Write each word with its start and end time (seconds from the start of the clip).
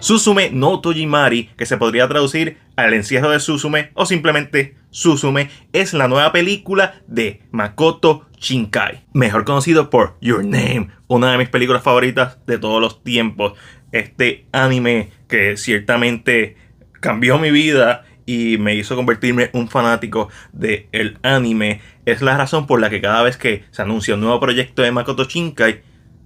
Susume 0.00 0.48
no 0.50 0.80
Tojimari, 0.80 1.50
que 1.58 1.66
se 1.66 1.76
podría 1.76 2.08
traducir 2.08 2.56
al 2.74 2.94
encierro 2.94 3.28
de 3.28 3.38
Susume 3.38 3.90
o 3.92 4.06
simplemente 4.06 4.74
Susume, 4.90 5.50
es 5.74 5.92
la 5.92 6.08
nueva 6.08 6.32
película 6.32 7.02
de 7.06 7.42
Makoto 7.50 8.26
Shinkai, 8.38 9.04
mejor 9.12 9.44
conocido 9.44 9.90
por 9.90 10.16
Your 10.22 10.42
Name, 10.42 10.88
una 11.06 11.32
de 11.32 11.38
mis 11.38 11.50
películas 11.50 11.82
favoritas 11.82 12.38
de 12.46 12.56
todos 12.56 12.80
los 12.80 13.04
tiempos. 13.04 13.52
Este 13.92 14.46
anime 14.52 15.10
que 15.28 15.58
ciertamente 15.58 16.56
cambió 17.00 17.38
mi 17.38 17.50
vida 17.50 18.04
y 18.24 18.56
me 18.56 18.74
hizo 18.74 18.96
convertirme 18.96 19.50
un 19.52 19.68
fanático 19.68 20.30
del 20.52 20.86
el 20.92 21.18
anime. 21.22 21.82
Es 22.06 22.22
la 22.22 22.38
razón 22.38 22.66
por 22.66 22.80
la 22.80 22.88
que 22.88 23.02
cada 23.02 23.22
vez 23.22 23.36
que 23.36 23.64
se 23.70 23.82
anuncia 23.82 24.14
un 24.14 24.22
nuevo 24.22 24.40
proyecto 24.40 24.80
de 24.80 24.92
Makoto 24.92 25.24
Shinkai, 25.24 25.82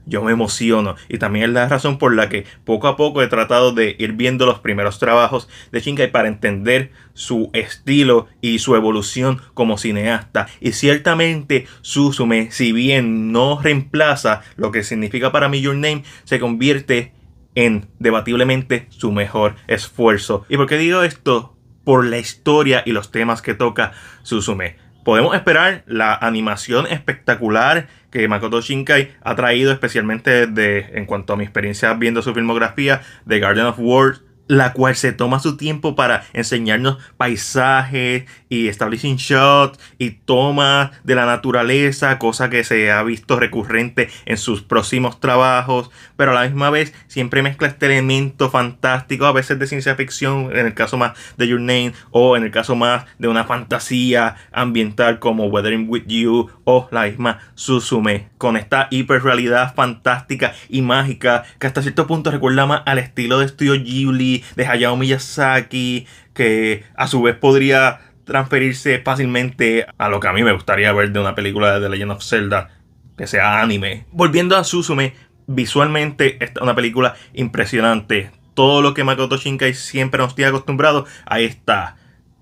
yo 0.07 0.23
me 0.23 0.33
emociono. 0.33 0.97
Y 1.09 1.19
también 1.19 1.47
es 1.47 1.51
la 1.51 1.69
razón 1.69 1.99
por 1.99 2.15
la 2.15 2.29
que 2.29 2.45
poco 2.65 2.89
a 2.89 2.97
poco 2.97 3.23
he 3.23 3.27
tratado 3.27 3.73
de 3.73 3.97
ir 3.99 4.13
viendo 4.13 4.47
los 4.47 4.61
primeros 4.61 4.99
trabajos 4.99 5.49
de 5.73 5.81
Shinkai 5.81 6.11
para 6.11 6.29
entender 6.29 6.93
su 7.13 7.51
estilo 7.53 8.29
y 8.41 8.59
su 8.59 8.75
evolución 8.75 9.41
como 9.55 9.79
cineasta. 9.79 10.47
Y 10.61 10.73
ciertamente 10.73 11.67
Susume, 11.83 12.51
si 12.51 12.73
bien 12.73 13.33
no 13.33 13.61
reemplaza 13.61 14.43
lo 14.57 14.71
que 14.71 14.83
significa 14.83 15.33
para 15.33 15.49
mí 15.49 15.61
Your 15.61 15.77
Name, 15.77 16.05
se 16.25 16.41
convierte 16.41 17.13
en 17.55 17.87
debatiblemente 17.99 18.87
su 18.91 19.13
mejor 19.13 19.55
esfuerzo. 19.69 20.45
¿Y 20.49 20.57
por 20.57 20.67
qué 20.67 20.77
digo 20.77 21.03
esto? 21.03 21.55
por 21.85 22.07
la 22.07 22.19
historia 22.19 22.83
y 22.85 22.93
los 22.93 23.11
temas 23.11 23.43
que 23.43 23.55
toca 23.55 23.93
Susume. 24.23 24.77
Podemos 25.05 25.35
esperar 25.35 25.85
la 25.87 26.15
animación 26.15 26.87
espectacular 26.87 27.89
que 28.11 28.27
Makoto 28.27 28.63
Shinkai 28.63 29.13
ha 29.23 29.37
traído 29.37 29.71
especialmente 29.71 30.47
de, 30.47 30.79
en 30.95 31.05
cuanto 31.05 31.35
a 31.35 31.37
mi 31.37 31.45
experiencia 31.45 31.93
viendo 31.95 32.23
su 32.23 32.33
filmografía 32.33 33.03
de 33.27 33.39
Garden 33.39 33.67
of 33.67 33.79
Words 33.79 34.23
la 34.47 34.73
cual 34.73 34.95
se 34.97 35.13
toma 35.13 35.41
su 35.41 35.57
tiempo 35.57 35.95
para 35.95 36.25
enseñarnos 36.33 36.99
paisajes 37.17 38.25
y 38.49 38.69
establishing 38.69 39.17
shots 39.17 39.79
y 39.99 40.11
tomas 40.11 40.91
de 41.03 41.15
la 41.15 41.27
naturaleza, 41.27 42.19
cosa 42.19 42.51
que 42.51 42.65
se 42.65 42.93
ha 42.93 43.03
visto 43.03 43.39
recurrente 43.39 44.11
en 44.27 44.37
sus 44.37 44.63
próximos 44.63 45.19
trabajos, 45.21 45.91
pero 46.17 46.33
a 46.33 46.35
la 46.35 46.49
misma 46.49 46.71
vez 46.71 46.95
siempre 47.07 47.43
mezcla 47.43 47.69
este 47.69 47.87
elemento 47.87 48.51
fantástico, 48.51 49.27
a 49.27 49.33
veces 49.33 49.59
de 49.59 49.67
ciencia 49.67 49.97
ficción, 49.97 50.51
en 50.57 50.67
el 50.67 50.75
caso 50.75 50.97
más 50.97 51.13
de 51.37 51.49
Your 51.49 51.61
Name, 51.61 51.93
o 52.11 52.37
en 52.37 52.45
el 52.45 52.51
caso 52.51 52.77
más 52.77 53.07
de 53.19 53.29
una 53.29 53.45
fantasía 53.45 54.37
ambiental 54.53 55.19
como 55.19 55.47
Weathering 55.47 55.87
with 55.89 56.05
You 56.07 56.51
o 56.65 56.89
la 56.91 57.05
misma 57.05 57.41
Susume, 57.55 58.29
con 58.39 58.57
esta 58.57 58.89
hiperrealidad 58.91 59.75
fantástica 59.75 60.55
y 60.69 60.83
mágica 60.83 61.45
que 61.59 61.67
hasta 61.67 61.83
cierto 61.83 62.07
punto 62.07 62.31
recuerda 62.31 62.67
más 62.67 62.83
al 62.87 62.99
estilo 62.99 63.39
de 63.39 63.49
Studio 63.49 63.75
Ghibli 63.75 64.34
de 64.57 64.67
Hayao 64.67 64.97
Miyazaki, 64.97 66.07
que 66.33 66.85
a 66.97 67.07
su 67.07 67.23
vez 67.23 67.37
podría 67.37 68.01
transferirse 68.25 68.99
fácilmente 68.99 69.87
a 69.99 70.09
lo 70.09 70.19
que 70.19 70.29
a 70.29 70.33
mí 70.33 70.43
me 70.43 70.53
gustaría 70.53 70.93
ver 70.93 71.13
de 71.13 71.21
una 71.21 71.35
película 71.35 71.75
de 71.75 71.81
The 71.81 71.89
Legend 71.91 72.13
of 72.13 72.25
Zelda, 72.25 72.71
que 73.17 73.27
sea 73.27 73.61
anime. 73.61 74.07
Volviendo 74.11 74.57
a 74.57 74.65
Suzume, 74.65 75.15
visualmente 75.47 76.43
es 76.43 76.53
una 76.61 76.75
película 76.75 77.15
impresionante. 77.35 78.31
Todo 78.55 78.83
lo 78.83 78.95
que 78.95 79.05
Makoto 79.05 79.37
Shinkai 79.37 79.75
siempre 79.75 80.19
nos 80.19 80.35
tiene 80.35 80.51
acostumbrado, 80.51 81.07
ahí 81.27 81.45
está. 81.45 81.97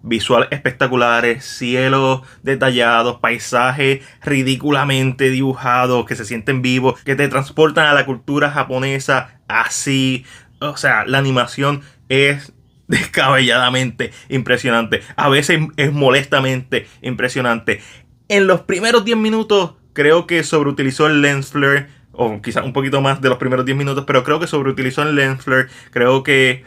Visuales 0.05 0.49
espectaculares, 0.51 1.45
cielos 1.45 2.23
detallados, 2.43 3.21
paisajes 3.21 4.05
ridículamente 4.23 5.31
dibujados 5.31 6.07
que 6.07 6.17
se 6.17 6.25
sienten 6.25 6.61
vivos, 6.61 7.01
que 7.03 7.15
te 7.15 7.29
transportan 7.29 7.87
a 7.87 7.95
la 7.95 8.05
cultura 8.05 8.51
japonesa 8.51 9.41
así, 9.47 10.25
o 10.61 10.77
sea, 10.77 11.05
la 11.07 11.19
animación 11.19 11.83
es 12.09 12.53
descabelladamente 12.89 14.13
impresionante. 14.29 15.03
A 15.17 15.29
veces 15.29 15.61
es 15.77 15.93
molestamente 15.93 16.87
impresionante. 17.01 17.81
En 18.29 18.47
los 18.47 18.63
primeros 18.63 19.05
10 19.05 19.17
minutos 19.19 19.75
creo 19.93 20.27
que 20.27 20.43
sobreutilizó 20.43 21.07
el 21.07 21.23
lens 21.23 21.51
flare. 21.51 21.89
O 22.13 22.43
quizás 22.43 22.65
un 22.65 22.75
poquito 22.75 23.01
más 23.01 23.23
de 23.23 23.31
los 23.31 23.39
primeros 23.39 23.65
10 23.65 23.77
minutos. 23.77 24.05
Pero 24.07 24.25
creo 24.25 24.41
que 24.41 24.47
sobreutilizó 24.47 25.03
el 25.03 25.15
lens 25.15 25.43
flare. 25.43 25.69
Creo 25.91 26.23
que 26.23 26.65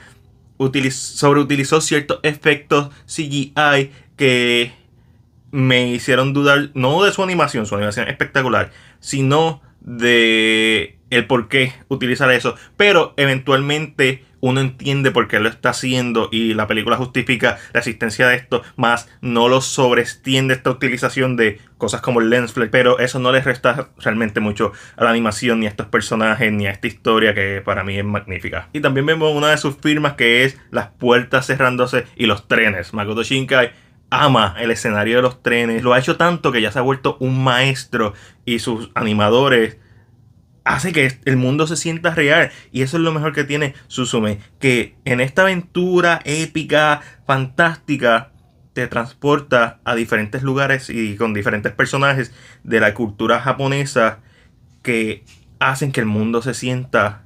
sobreutilizó 0.58 1.82
ciertos 1.82 2.20
efectos 2.24 2.90
CGI 3.06 3.92
que 4.16 4.74
me 5.52 5.92
hicieron 5.92 6.34
dudar. 6.34 6.72
No 6.74 7.04
de 7.04 7.12
su 7.12 7.22
animación. 7.24 7.66
Su 7.66 7.76
animación 7.76 8.08
espectacular. 8.08 8.72
Sino 9.00 9.62
de 9.82 10.98
el 11.12 11.28
por 11.28 11.48
qué 11.48 11.74
utilizar 11.88 12.32
eso. 12.32 12.56
Pero 12.78 13.14
eventualmente 13.18 14.24
uno 14.46 14.62
entiende 14.62 15.10
por 15.10 15.28
qué 15.28 15.40
lo 15.40 15.50
está 15.50 15.70
haciendo 15.70 16.30
y 16.32 16.54
la 16.54 16.68
película 16.68 16.98
justifica 16.98 17.58
la 17.74 17.80
existencia 17.80 18.28
de 18.28 18.36
esto, 18.36 18.62
más 18.76 19.10
no 19.20 19.50
lo 19.50 19.60
sobreestiende 19.60 20.54
esta 20.54 20.70
utilización 20.70 21.36
de 21.36 21.60
cosas 21.80 22.02
como 22.02 22.22
el 22.22 22.30
lens 22.30 22.54
flare, 22.54 22.70
pero 22.70 23.00
eso 23.00 23.18
no 23.18 23.32
le 23.32 23.42
resta 23.42 23.90
realmente 23.98 24.42
mucho 24.42 24.72
a 24.98 25.04
la 25.04 25.10
animación, 25.10 25.60
ni 25.60 25.66
a 25.66 25.70
estos 25.70 25.88
personajes, 25.88 26.52
ni 26.52 26.68
a 26.68 26.72
esta 26.72 26.86
historia 26.86 27.34
que 27.34 27.64
para 27.66 27.84
mí 27.84 27.98
es 27.98 28.06
magnífica. 28.06 28.70
Y 28.72 28.82
también 28.82 29.08
vemos 29.08 29.36
una 29.36 29.50
de 29.50 29.58
sus 29.58 29.78
firmas 29.78 30.14
que 30.14 30.44
es 30.44 30.60
las 30.70 30.90
puertas 30.90 31.48
cerrándose 31.48 32.06
y 32.16 32.28
los 32.28 32.48
trenes. 32.48 32.94
Makoto 32.94 33.24
Shinkai 33.24 33.72
ama 34.12 34.56
el 34.60 34.70
escenario 34.70 35.16
de 35.16 35.22
los 35.24 35.42
trenes, 35.42 35.82
lo 35.82 35.94
ha 35.94 36.00
hecho 36.00 36.18
tanto 36.18 36.52
que 36.52 36.62
ya 36.62 36.72
se 36.72 36.78
ha 36.78 36.84
vuelto 36.84 37.18
un 37.20 37.44
maestro 37.44 38.14
y 38.46 38.60
sus 38.60 38.92
animadores 38.94 39.80
hace 40.66 40.92
que 40.92 41.18
el 41.24 41.38
mundo 41.38 41.68
se 41.68 41.78
sienta 41.78 42.14
real. 42.14 42.52
Y 42.72 42.82
eso 42.82 42.98
es 42.98 43.04
lo 43.04 43.14
mejor 43.14 43.32
que 43.32 43.46
tiene 43.46 43.74
Susume. 43.88 44.40
Que 44.60 44.96
en 45.06 45.22
esta 45.22 45.44
aventura 45.44 46.20
épica, 46.26 47.02
fantástica, 47.26 48.32
te 48.74 48.88
transporta 48.88 49.80
a 49.86 49.96
diferentes 49.96 50.44
lugares 50.44 50.90
y 50.90 51.16
con 51.16 51.34
diferentes 51.34 51.72
personajes 51.72 52.34
de 52.66 52.82
la 52.82 52.94
cultura 52.94 53.40
japonesa 53.40 54.20
que 54.84 55.24
hacen 55.60 55.94
que 55.94 56.02
el 56.02 56.08
mundo 56.08 56.42
se 56.42 56.54
sienta 56.54 57.24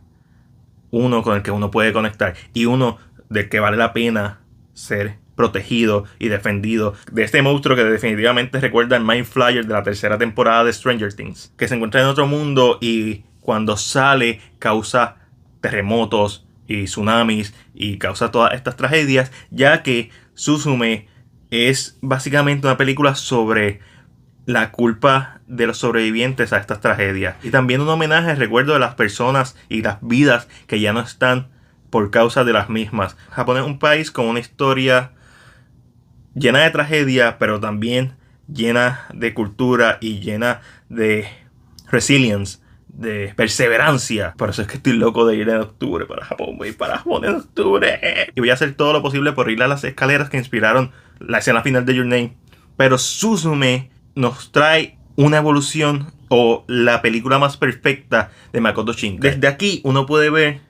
uno 0.91 1.23
con 1.23 1.35
el 1.35 1.41
que 1.41 1.49
uno 1.49 1.71
puede 1.71 1.91
conectar 1.91 2.35
y 2.53 2.65
uno 2.65 2.99
del 3.29 3.49
que 3.49 3.59
vale 3.59 3.77
la 3.77 3.93
pena 3.93 4.41
ser 4.73 5.17
protegido 5.35 6.05
y 6.19 6.27
defendido 6.27 6.93
de 7.11 7.23
este 7.23 7.41
monstruo 7.41 7.75
que 7.75 7.83
definitivamente 7.83 8.59
recuerda 8.59 8.97
el 8.97 9.03
Mind 9.03 9.25
Flyer 9.25 9.65
de 9.65 9.73
la 9.73 9.83
tercera 9.83 10.17
temporada 10.17 10.65
de 10.65 10.73
Stranger 10.73 11.13
Things, 11.13 11.53
que 11.57 11.67
se 11.67 11.75
encuentra 11.75 12.01
en 12.01 12.07
otro 12.07 12.27
mundo 12.27 12.77
y 12.81 13.23
cuando 13.49 13.77
sale 13.77 14.41
causa 14.59 15.15
terremotos 15.59 16.45
y 16.67 16.83
tsunamis 16.83 17.55
y 17.73 17.97
causa 17.97 18.29
todas 18.29 18.53
estas 18.53 18.75
tragedias, 18.75 19.31
ya 19.49 19.81
que 19.81 20.11
Suzume 20.35 21.07
es 21.49 21.97
básicamente 22.03 22.67
una 22.67 22.77
película 22.77 23.15
sobre 23.15 23.79
la 24.45 24.71
culpa 24.71 25.41
de 25.47 25.65
los 25.65 25.79
sobrevivientes 25.79 26.53
a 26.53 26.57
estas 26.57 26.79
tragedias. 26.79 27.37
Y 27.41 27.49
también 27.49 27.81
un 27.81 27.89
homenaje, 27.89 28.35
recuerdo 28.35 28.73
de 28.73 28.79
las 28.81 28.93
personas 28.93 29.57
y 29.67 29.81
las 29.81 29.97
vidas 30.01 30.47
que 30.67 30.79
ya 30.79 30.93
no 30.93 30.99
están 30.99 31.47
por 31.89 32.11
causa 32.11 32.43
de 32.43 32.53
las 32.53 32.69
mismas. 32.69 33.17
Japón 33.31 33.57
es 33.57 33.63
un 33.63 33.79
país 33.79 34.11
con 34.11 34.27
una 34.27 34.41
historia 34.41 35.13
llena 36.35 36.59
de 36.59 36.69
tragedia, 36.69 37.39
pero 37.39 37.59
también 37.59 38.13
llena 38.47 39.07
de 39.11 39.33
cultura 39.33 39.97
y 40.01 40.19
llena 40.19 40.61
de 40.87 41.27
resilience 41.89 42.59
de 42.99 43.33
perseverancia. 43.35 44.33
Por 44.37 44.49
eso 44.49 44.61
es 44.61 44.67
que 44.67 44.77
estoy 44.77 44.93
loco 44.93 45.25
de 45.25 45.37
ir 45.37 45.49
en 45.49 45.61
octubre 45.61 46.05
para 46.05 46.25
Japón. 46.25 46.57
Voy 46.57 46.73
para 46.73 46.97
Japón 46.97 47.25
en 47.25 47.35
octubre. 47.35 47.99
Y 48.35 48.39
voy 48.39 48.49
a 48.49 48.53
hacer 48.53 48.73
todo 48.73 48.93
lo 48.93 49.01
posible 49.01 49.31
por 49.31 49.49
ir 49.49 49.63
a 49.63 49.67
las 49.67 49.83
escaleras 49.83 50.29
que 50.29 50.37
inspiraron 50.37 50.91
la 51.19 51.39
escena 51.39 51.61
final 51.61 51.85
de 51.85 51.95
Your 51.95 52.05
Name. 52.05 52.35
Pero 52.75 52.97
Suzume 52.97 53.89
nos 54.15 54.51
trae 54.51 54.97
una 55.15 55.37
evolución 55.37 56.11
o 56.27 56.65
la 56.67 57.01
película 57.01 57.39
más 57.39 57.57
perfecta 57.57 58.31
de 58.51 58.61
Makoto 58.61 58.93
Shinkai. 58.93 59.31
Desde 59.31 59.47
aquí 59.47 59.81
uno 59.83 60.05
puede 60.05 60.29
ver 60.29 60.61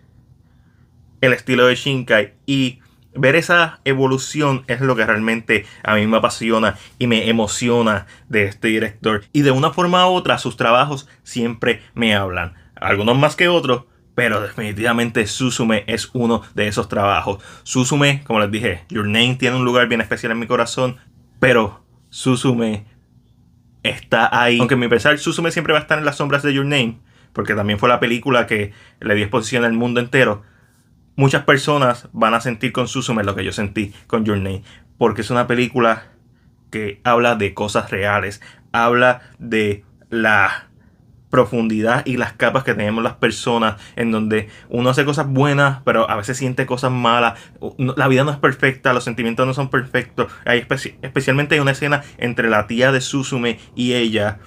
el 1.22 1.34
estilo 1.34 1.66
de 1.66 1.76
Shinkai 1.76 2.36
y 2.46 2.80
ver 3.16 3.36
esa 3.36 3.80
evolución 3.86 4.64
es 4.68 4.82
lo 4.82 4.96
que 4.96 5.06
realmente 5.06 5.66
a 5.84 5.96
mí 5.96 6.06
me 6.08 6.18
apasiona 6.18 6.78
y 6.98 7.08
me 7.08 7.30
emociona 7.30 8.08
de 8.28 8.46
este 8.46 8.70
director. 8.70 9.24
Y 9.34 9.42
de 9.42 9.52
una 9.52 9.72
forma 9.72 10.08
u 10.10 10.14
otra 10.14 10.38
sus 10.38 10.58
trabajos 10.58 11.08
siempre 11.24 11.82
me 11.94 12.16
hablan. 12.16 12.56
Algunos 12.76 13.18
más 13.18 13.36
que 13.36 13.48
otros, 13.48 13.86
pero 14.16 14.42
definitivamente 14.42 15.28
Susume 15.28 15.84
es 15.88 16.10
uno 16.14 16.42
de 16.54 16.68
esos 16.68 16.88
trabajos. 16.90 17.44
Susume, 17.64 18.24
como 18.26 18.40
les 18.40 18.52
dije, 18.52 18.86
Your 18.90 19.06
Name 19.06 19.36
tiene 19.36 19.58
un 19.58 19.66
lugar 19.66 19.88
bien 19.88 20.02
especial 20.02 20.32
en 20.32 20.40
mi 20.40 20.48
corazón, 20.48 20.98
pero 21.40 21.84
Susume 22.10 22.86
está 23.84 24.30
ahí. 24.42 24.60
Aunque 24.60 24.76
a 24.76 24.78
mi 24.78 24.88
pesar, 24.88 25.18
Susume 25.20 25.52
siempre 25.52 25.74
va 25.74 25.80
a 25.80 25.82
estar 25.82 26.00
en 26.00 26.06
las 26.06 26.18
sombras 26.18 26.44
de 26.44 26.54
Your 26.54 26.66
Name, 26.66 27.00
porque 27.34 27.56
también 27.56 27.80
fue 27.80 27.90
la 27.90 28.00
película 28.00 28.48
que 28.48 28.74
le 29.00 29.16
dio 29.16 29.26
exposición 29.26 29.66
al 29.66 29.74
mundo 29.74 30.00
entero 30.00 30.44
muchas 31.20 31.44
personas 31.44 32.08
van 32.14 32.34
a 32.34 32.40
sentir 32.40 32.72
con 32.72 32.88
Susume 32.88 33.26
lo 33.26 33.36
que 33.36 33.44
yo 33.44 33.52
sentí 33.52 33.94
con 34.08 34.24
Your 34.24 34.38
Name. 34.38 34.64
Porque 34.98 35.22
es 35.22 35.30
una 35.30 35.48
película 35.48 36.06
que 36.72 37.02
habla 37.04 37.36
de 37.36 37.54
cosas 37.54 37.92
reales. 37.92 38.42
Habla 38.72 39.22
de 39.38 39.84
la 40.10 40.70
profundidad 41.30 42.06
y 42.06 42.16
las 42.18 42.34
capas 42.34 42.64
que 42.64 42.74
tenemos 42.74 43.04
las 43.04 43.16
personas, 43.16 43.80
en 43.98 44.12
donde 44.12 44.50
uno 44.70 44.90
hace 44.90 45.06
cosas 45.06 45.28
buenas, 45.28 45.82
pero 45.84 46.10
a 46.10 46.16
veces 46.16 46.38
siente 46.38 46.66
cosas 46.66 46.92
malas. 46.92 47.38
La 47.78 48.08
vida 48.08 48.24
no 48.24 48.32
es 48.32 48.38
perfecta, 48.38 48.94
los 48.94 49.04
sentimientos 49.04 49.46
no 49.46 49.54
son 49.54 49.70
perfectos. 49.70 50.32
Hay 50.46 50.66
especialmente 51.02 51.56
hay 51.56 51.62
una 51.62 51.72
escena 51.72 52.02
entre 52.18 52.50
la 52.50 52.66
tía 52.66 52.92
de 52.92 53.02
Susume 53.02 53.60
y 53.76 53.94
ella, 53.94 54.40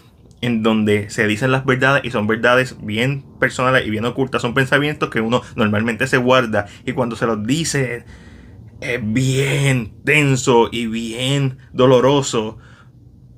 en 0.43 0.63
donde 0.63 1.09
se 1.09 1.27
dicen 1.27 1.51
las 1.51 1.65
verdades 1.65 2.05
y 2.05 2.11
son 2.11 2.27
verdades 2.27 2.77
bien 2.83 3.25
personales 3.41 3.87
y 3.87 3.91
bien 3.91 4.05
ocultas. 4.05 4.43
Son 4.43 4.53
pensamientos 4.53 5.09
que 5.09 5.23
uno 5.23 5.41
normalmente 5.57 6.07
se 6.07 6.19
guarda 6.19 6.67
y 6.85 6.93
cuando 6.93 7.17
se 7.17 7.27
los 7.27 7.47
dice 7.47 8.05
es 8.81 9.01
bien 9.03 9.95
tenso 10.05 10.69
y 10.71 10.87
bien 10.89 11.59
doloroso 11.73 12.59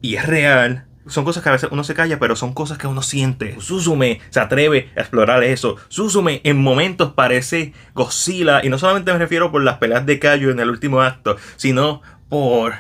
y 0.00 0.16
es 0.16 0.26
real 0.26 0.86
son 1.06 1.24
cosas 1.24 1.42
que 1.42 1.48
a 1.50 1.52
veces 1.52 1.68
uno 1.70 1.84
se 1.84 1.94
calla, 1.94 2.18
pero 2.18 2.34
son 2.34 2.54
cosas 2.54 2.78
que 2.78 2.86
uno 2.86 3.02
siente. 3.02 3.56
Susume 3.60 4.20
se 4.30 4.40
atreve 4.40 4.90
a 4.96 5.00
explorar 5.00 5.44
eso. 5.44 5.76
Susume 5.88 6.40
en 6.44 6.62
momentos 6.62 7.12
parece 7.12 7.74
Godzilla. 7.94 8.64
Y 8.64 8.70
no 8.70 8.78
solamente 8.78 9.12
me 9.12 9.18
refiero 9.18 9.52
por 9.52 9.62
las 9.62 9.78
peleas 9.78 10.06
de 10.06 10.18
Kaiju 10.18 10.50
en 10.50 10.60
el 10.60 10.70
último 10.70 11.02
acto, 11.02 11.36
sino 11.56 12.00
por 12.28 12.74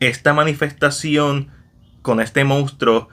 esta 0.00 0.32
manifestación 0.32 1.50
con 2.02 2.20
este 2.20 2.44
monstruo 2.44 3.08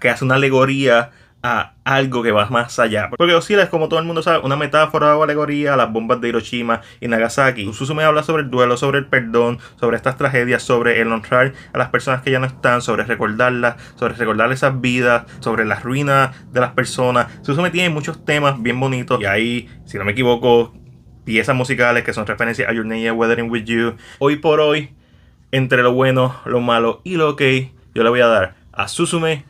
que 0.00 0.10
hace 0.10 0.24
una 0.24 0.36
alegoría 0.36 1.10
a 1.42 1.72
algo 1.84 2.22
que 2.22 2.32
va 2.32 2.46
más 2.50 2.78
allá. 2.78 3.08
Porque 3.16 3.32
Godzilla 3.32 3.62
es, 3.62 3.68
como 3.70 3.88
todo 3.88 3.98
el 3.98 4.04
mundo 4.04 4.22
sabe, 4.22 4.44
una 4.44 4.56
metáfora 4.56 5.16
o 5.16 5.22
alegoría 5.22 5.74
a 5.74 5.76
las 5.76 5.90
bombas 5.90 6.20
de 6.20 6.28
Hiroshima 6.28 6.82
y 7.00 7.08
Nagasaki. 7.08 7.72
Susume 7.72 8.04
habla 8.04 8.22
sobre 8.22 8.42
el 8.42 8.50
duelo, 8.50 8.76
sobre 8.76 8.98
el 8.98 9.06
perdón, 9.06 9.58
sobre 9.78 9.96
estas 9.96 10.16
tragedias, 10.16 10.62
sobre 10.62 11.00
el 11.00 11.10
honrar 11.10 11.54
a 11.72 11.78
las 11.78 11.88
personas 11.88 12.22
que 12.22 12.30
ya 12.30 12.38
no 12.38 12.46
están, 12.46 12.82
sobre 12.82 13.04
recordarlas, 13.04 13.76
sobre 13.96 14.14
recordar 14.14 14.52
esas 14.52 14.80
vidas, 14.80 15.24
sobre 15.40 15.64
las 15.64 15.82
ruinas 15.82 16.36
de 16.52 16.60
las 16.60 16.72
personas. 16.72 17.28
Susume 17.42 17.70
tiene 17.70 17.88
muchos 17.88 18.24
temas 18.24 18.60
bien 18.62 18.78
bonitos 18.78 19.20
y 19.20 19.24
ahí, 19.24 19.68
si 19.86 19.96
no 19.96 20.04
me 20.04 20.12
equivoco, 20.12 20.74
piezas 21.24 21.56
musicales 21.56 22.04
que 22.04 22.12
son 22.12 22.26
referencias 22.26 22.68
a 22.68 22.72
Your 22.72 22.84
Name 22.84 23.12
Weathering 23.12 23.50
With 23.50 23.64
You. 23.64 23.94
Hoy 24.18 24.36
por 24.36 24.60
hoy, 24.60 24.94
entre 25.52 25.82
lo 25.82 25.94
bueno, 25.94 26.36
lo 26.44 26.60
malo 26.60 27.00
y 27.02 27.16
lo 27.16 27.30
ok, 27.30 27.42
yo 27.94 28.02
le 28.02 28.10
voy 28.10 28.20
a 28.20 28.26
dar 28.26 28.54
a 28.72 28.88
Susume 28.88 29.49